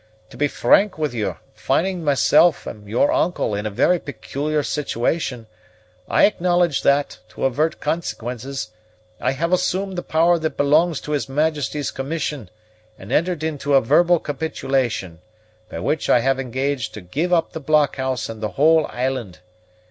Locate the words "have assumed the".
9.33-10.01